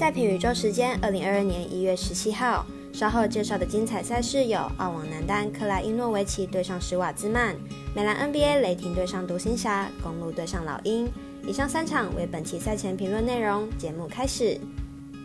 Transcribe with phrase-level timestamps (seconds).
[0.00, 2.64] 赛评宇宙时间，二零二二年一月十七号。
[2.90, 7.54] 稍后介绍的精彩赛事有：澳网男单克莱因诺维奇对上施瓦兹曼，
[7.94, 11.06] 美兰 NBA 雷霆对上独行侠，公路对上老鹰。
[11.46, 13.68] 以上三场为本期赛前评论内容。
[13.76, 14.58] 节目开始。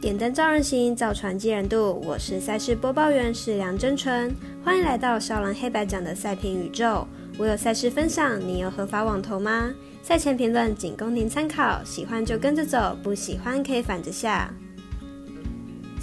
[0.00, 2.02] 点灯照人行，造船济人度。
[2.04, 4.34] 我是赛事播报员是梁真纯，
[4.64, 7.06] 欢迎来到少狼黑白奖的赛评宇宙。
[7.38, 9.72] 我有赛事分享，你有合法网投吗？
[10.02, 14.52] 赛前评论仅供您参考，喜欢就跟着走，不喜欢可以反着下。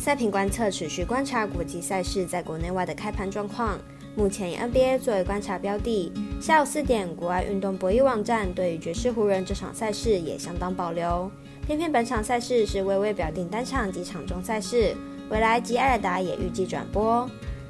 [0.02, 3.78] 赛评观测持续观察国际赛事在国内外的开盘状况。
[4.16, 6.12] 目前以 NBA 作为观察标的。
[6.42, 11.30] 下午四点，国外运动博弈网站对于爵士湖人这场赛事也相当保留。
[11.68, 14.96] 偏偏本场赛事是微微表定单场及场中赛事，
[15.30, 17.30] 未来及艾尔达也预计转播。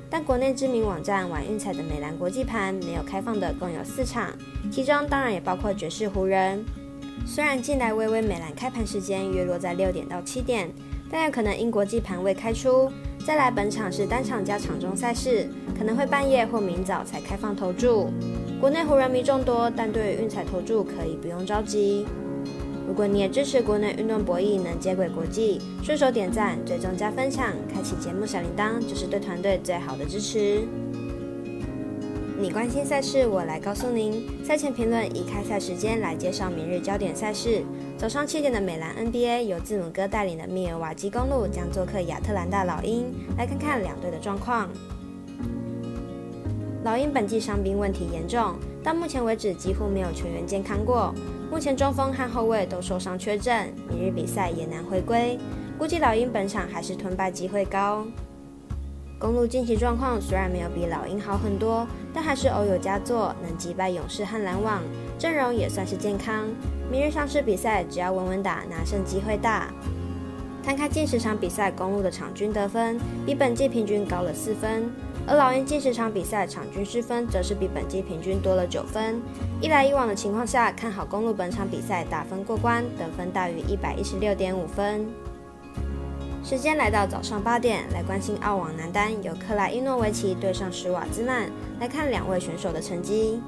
[0.09, 4.29] 但国内知名网站玩运彩的美兰国际盘没有开放的共有四场，
[4.71, 6.63] 其中当然也包括爵士湖人。
[7.25, 10.69] 虽然近来微微美兰开盘时间约落在六点到七点。
[11.13, 12.89] 但有可能因国际盘未开出，
[13.27, 15.45] 再来本场是单场加场中赛事，
[15.77, 18.09] 可能会半夜或明早才开放投注。
[18.61, 22.05] 国内湖人迷众多，但对于运彩投注可以不用着急。
[22.87, 30.61] 如果你也支持国内运动博弈能接轨国际，顺手点赞、追踪加分享、开启节目小铃铛，就是对团队最好的支持。
[32.41, 34.27] 你关心赛事，我来告诉您。
[34.43, 37.63] 赛前评论以开赛时间来介绍明日焦点赛事。
[37.99, 43.13] 早上七点的美兰 NBA 由字母哥带领的密尔瓦基公路将做客亚特兰大老鹰。
[43.37, 44.67] 来看看两队的状况。
[46.83, 51.13] 老鹰本季伤兵问题严重，到目前为止几乎没有全员健康过。
[51.51, 55.37] 目前中锋和后卫都受伤缺阵，明日比赛也难回归。
[55.77, 58.03] 估计老鹰本场还是吞败机会高。
[59.21, 64.81] 公路近期状况虽然没有比老鹰好很多，但还是偶有佳作，能击败勇士和篮网，
[65.19, 66.47] 阵容也算是健康。
[66.91, 69.71] 明日上市比赛只要稳稳打，拿胜机会大。
[70.63, 74.91] 摊开近十场比赛，公路的场均得分比本季平均高了四分，
[75.27, 79.21] 而老鹰近十场比赛场均失分则是比本季平均多了九分。
[79.61, 85.05] 一来一往的情况下，看好公路本场比赛打分过关，得分大于一百一十六点五分。
[86.43, 91.49] 时间来到早上八点，来关心澳网男单，由克莱因诺维奇对上施瓦兹曼。
[91.79, 93.39] 来看两位选手的成绩。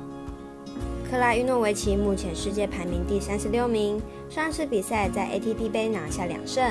[1.10, 4.00] 克莱因诺维奇目前世界排名第三十六名，
[4.30, 6.64] 上次比赛在 ATP 杯拿下两胜，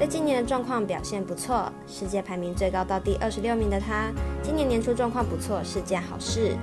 [0.00, 4.10] 在今年的状况表现不错，世界排名最高到第二十六名的他，
[4.42, 6.56] 今年年初状况不错是件好事。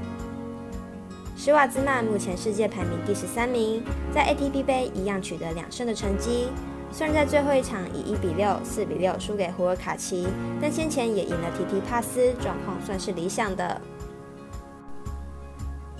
[1.38, 6.48] 施瓦兹曼目前世界排名第十三名，在 ATP 杯一样取得两胜的成绩。
[6.92, 10.28] 虽然在最后一场以一比六、四比六输给胡尔卡奇，
[10.62, 13.82] 但先前也赢了提提帕斯，状况算是理想的。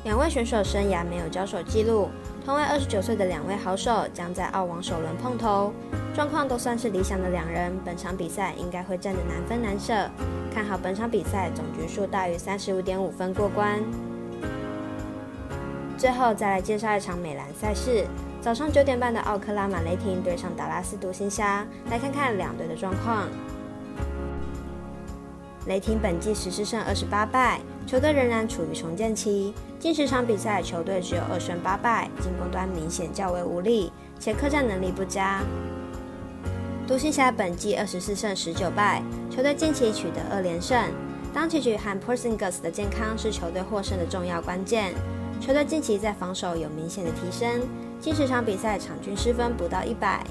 [0.06, 2.10] 两位选手生涯没有交手记录，
[2.46, 5.74] 同为二十九岁的两位好手将在澳网首轮碰头，
[6.14, 10.10] 状况都算是理想的两人，本场比赛应该会战得难分难舍。
[10.54, 13.84] 看好本场比赛总局数大于三十五点五分过关。
[15.98, 18.06] 最后再来介绍一场美兰赛事。
[18.46, 23.28] 早上九点半的奥克拉马雷霆对上达拉斯独行侠，来看看两队的状况。
[25.66, 29.52] 雷霆本季十四胜二十八败，球队仍然处于重建期。
[29.80, 35.42] 近十场比赛，球队只有二胜八败，进攻端明显较为无力，且客战能力不佳。
[36.88, 39.02] 独行侠本季二十四胜十九败，
[39.32, 40.80] 球队近期取得二连胜。
[41.34, 44.94] 当奇局和 Porzingis 的健康是球队获胜的重要关键。
[45.42, 47.62] 球队近期在防守有明显的提升。
[48.00, 50.26] 近十场比赛场均失分不到一百。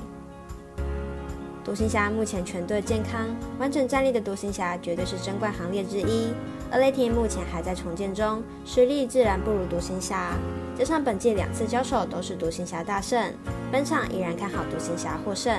[1.64, 3.26] 独行侠目前全队健康，
[3.58, 6.32] 完整战力的独行侠绝对是争冠行列之一。
[6.70, 10.32] 而雷霆目前还在重建中，实力自然不如独行侠。
[10.76, 13.32] 加上本届两次交手都是独行侠大胜，
[13.72, 15.58] 本场依然看好独行侠获胜。